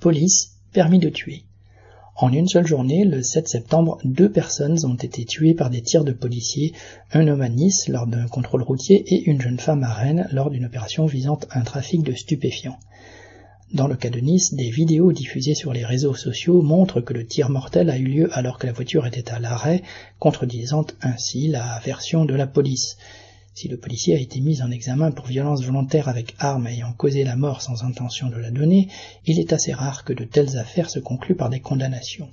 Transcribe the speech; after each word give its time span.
Police, 0.00 0.52
permis 0.72 0.98
de 0.98 1.10
tuer. 1.10 1.42
En 2.16 2.32
une 2.32 2.48
seule 2.48 2.66
journée, 2.66 3.04
le 3.04 3.22
7 3.22 3.46
septembre, 3.46 3.98
deux 4.02 4.32
personnes 4.32 4.78
ont 4.86 4.94
été 4.94 5.26
tuées 5.26 5.52
par 5.52 5.68
des 5.68 5.82
tirs 5.82 6.04
de 6.04 6.12
policiers, 6.12 6.72
un 7.12 7.28
homme 7.28 7.42
à 7.42 7.50
Nice 7.50 7.86
lors 7.86 8.06
d'un 8.06 8.26
contrôle 8.26 8.62
routier 8.62 9.04
et 9.06 9.28
une 9.28 9.42
jeune 9.42 9.58
femme 9.58 9.84
à 9.84 9.92
Rennes 9.92 10.26
lors 10.32 10.48
d'une 10.48 10.64
opération 10.64 11.04
visant 11.04 11.38
un 11.50 11.60
trafic 11.60 12.02
de 12.02 12.14
stupéfiants. 12.14 12.78
Dans 13.74 13.88
le 13.88 13.94
cas 13.94 14.08
de 14.08 14.20
Nice, 14.20 14.54
des 14.54 14.70
vidéos 14.70 15.12
diffusées 15.12 15.54
sur 15.54 15.74
les 15.74 15.84
réseaux 15.84 16.14
sociaux 16.14 16.62
montrent 16.62 17.02
que 17.02 17.12
le 17.12 17.26
tir 17.26 17.50
mortel 17.50 17.90
a 17.90 17.98
eu 17.98 18.04
lieu 18.04 18.30
alors 18.32 18.58
que 18.58 18.66
la 18.66 18.72
voiture 18.72 19.06
était 19.06 19.30
à 19.30 19.38
l'arrêt, 19.38 19.82
contredisant 20.18 20.86
ainsi 21.02 21.46
la 21.46 21.78
version 21.84 22.24
de 22.24 22.34
la 22.34 22.46
police. 22.46 22.96
Si 23.52 23.68
le 23.68 23.76
policier 23.76 24.14
a 24.14 24.20
été 24.20 24.40
mis 24.40 24.62
en 24.62 24.70
examen 24.70 25.10
pour 25.10 25.26
violence 25.26 25.64
volontaire 25.64 26.08
avec 26.08 26.34
arme 26.38 26.68
ayant 26.68 26.92
causé 26.92 27.24
la 27.24 27.36
mort 27.36 27.62
sans 27.62 27.82
intention 27.82 28.28
de 28.28 28.36
la 28.36 28.50
donner, 28.50 28.88
il 29.26 29.38
est 29.38 29.52
assez 29.52 29.72
rare 29.72 30.04
que 30.04 30.12
de 30.12 30.24
telles 30.24 30.56
affaires 30.56 30.88
se 30.88 31.00
concluent 31.00 31.36
par 31.36 31.50
des 31.50 31.60
condamnations. 31.60 32.30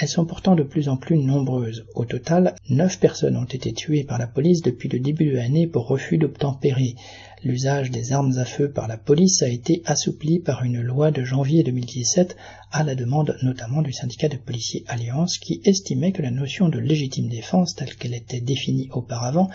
Elles 0.00 0.08
sont 0.08 0.24
pourtant 0.24 0.54
de 0.54 0.62
plus 0.62 0.88
en 0.88 0.96
plus 0.96 1.16
nombreuses. 1.16 1.84
Au 1.96 2.04
total, 2.04 2.54
neuf 2.68 3.00
personnes 3.00 3.36
ont 3.36 3.44
été 3.44 3.72
tuées 3.72 4.04
par 4.04 4.18
la 4.18 4.28
police 4.28 4.62
depuis 4.62 4.88
le 4.88 5.00
début 5.00 5.30
de 5.30 5.36
l'année 5.36 5.66
pour 5.66 5.88
refus 5.88 6.18
d'obtempérer. 6.18 6.94
L'usage 7.42 7.90
des 7.90 8.12
armes 8.12 8.38
à 8.38 8.44
feu 8.44 8.70
par 8.70 8.86
la 8.86 8.96
police 8.96 9.42
a 9.42 9.48
été 9.48 9.82
assoupli 9.86 10.38
par 10.38 10.62
une 10.62 10.80
loi 10.80 11.10
de 11.10 11.24
janvier 11.24 11.64
2017 11.64 12.36
à 12.70 12.84
la 12.84 12.94
demande 12.94 13.36
notamment 13.42 13.82
du 13.82 13.92
syndicat 13.92 14.28
de 14.28 14.36
policiers 14.36 14.84
Alliance 14.86 15.38
qui 15.38 15.60
estimait 15.64 16.12
que 16.12 16.22
la 16.22 16.30
notion 16.30 16.68
de 16.68 16.78
légitime 16.78 17.28
défense 17.28 17.74
telle 17.74 17.96
qu'elle 17.96 18.14
était 18.14 18.40
définie 18.40 18.88
auparavant 18.92 19.50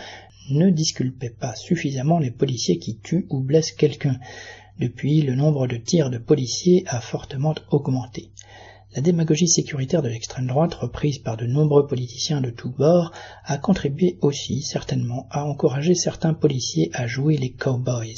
ne 0.50 0.70
disculpait 0.70 1.30
pas 1.30 1.56
suffisamment 1.56 2.20
les 2.20 2.32
policiers 2.32 2.80
qui 2.80 2.98
tuent 2.98 3.28
ou 3.30 3.40
blessent 3.40 3.72
quelqu'un. 3.72 4.20
Depuis, 4.78 5.22
le 5.22 5.36
nombre 5.36 5.68
de 5.68 5.78
tirs 5.78 6.10
de 6.10 6.18
policiers 6.18 6.84
a 6.88 7.00
fortement 7.00 7.56
augmenté. 7.72 8.32
La 8.96 9.02
démagogie 9.02 9.48
sécuritaire 9.48 10.04
de 10.04 10.08
l'extrême 10.08 10.46
droite, 10.46 10.76
reprise 10.76 11.18
par 11.18 11.36
de 11.36 11.48
nombreux 11.48 11.88
politiciens 11.88 12.42
de 12.42 12.52
tous 12.52 12.70
bords, 12.70 13.12
a 13.44 13.58
contribué 13.58 14.20
aussi 14.22 14.62
certainement 14.62 15.28
à 15.32 15.46
encourager 15.46 15.96
certains 15.96 16.36
policiers 16.36 16.92
à 16.94 17.08
jouer 17.08 17.38
les 17.38 17.52
cowboys. 17.52 18.14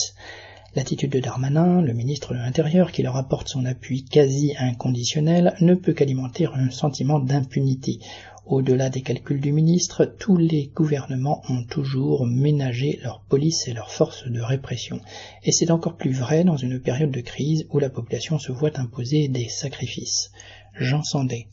L'attitude 0.76 1.12
de 1.12 1.22
Darmanin, 1.22 1.81
le 1.81 1.94
ministre 1.94 2.34
de 2.34 2.40
l'Intérieur, 2.40 2.92
qui 2.92 3.02
leur 3.02 3.16
apporte 3.16 3.48
son 3.48 3.66
appui 3.66 4.04
quasi 4.04 4.54
inconditionnel, 4.59 5.56
ne 5.62 5.73
peut 5.73 5.94
qu'alimenter 5.94 6.48
un 6.54 6.70
sentiment 6.70 7.20
d'impunité. 7.20 8.00
Au-delà 8.45 8.90
des 8.90 9.02
calculs 9.02 9.40
du 9.40 9.54
ministre, 9.54 10.04
tous 10.04 10.36
les 10.36 10.67
gouvernements 10.76 11.42
ont 11.48 11.64
toujours 11.64 12.28
ménagé 12.28 13.00
leur 13.02 13.22
police 13.22 13.70
et 13.70 13.73
leurs 13.73 13.90
forces 13.90 14.28
de 14.28 14.42
répression. 14.42 15.00
Et 15.44 15.54
c'est 15.54 15.72
encore 15.72 15.95
plus 15.95 16.12
vrai 16.12 16.44
dans 16.44 16.58
une 16.58 16.82
période 16.82 17.12
de 17.12 17.22
crise 17.22 17.66
où 17.72 17.80
la 17.80 17.89
population 17.89 18.38
se 18.38 18.52
voit 18.52 18.78
imposer 18.78 19.30
des 19.30 19.48
sacrifices. 19.48 20.30
Jean 20.78 21.04
Sandé. 21.04 21.48